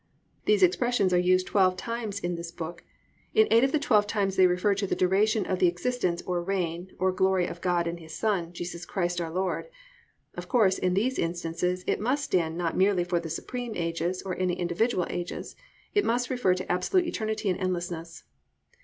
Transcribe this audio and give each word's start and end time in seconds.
These 0.45 0.63
expressions 0.63 1.13
are 1.13 1.19
used 1.19 1.45
twelve 1.45 1.77
times 1.77 2.19
in 2.19 2.33
this 2.33 2.49
book. 2.51 2.83
In 3.35 3.47
eight 3.51 3.63
of 3.63 3.71
the 3.71 3.77
twelve 3.77 4.07
times 4.07 4.35
they 4.35 4.47
refer 4.47 4.73
to 4.73 4.87
the 4.87 4.95
duration 4.95 5.45
of 5.45 5.59
the 5.59 5.67
existence, 5.67 6.23
or 6.23 6.41
reign, 6.41 6.95
or 6.97 7.11
glory 7.11 7.45
of 7.45 7.61
God 7.61 7.85
and 7.85 7.99
His 7.99 8.11
Son, 8.11 8.51
Jesus 8.51 8.83
Christ 8.83 9.21
our 9.21 9.29
Lord. 9.29 9.67
Of 10.33 10.47
course, 10.47 10.79
in 10.79 10.95
these 10.95 11.19
instances 11.19 11.83
it 11.85 11.99
must 11.99 12.23
stand 12.23 12.57
not 12.57 12.75
merely 12.75 13.03
for 13.03 13.19
the 13.19 13.29
supreme 13.29 13.75
ages, 13.75 14.23
or 14.23 14.35
any 14.39 14.55
individual 14.59 15.05
ages, 15.07 15.55
it 15.93 16.03
must 16.03 16.31
refer 16.31 16.55
to 16.55 16.71
absolute 16.71 17.05
eternity 17.05 17.51
and 17.51 17.59
endlessness. 17.59 18.23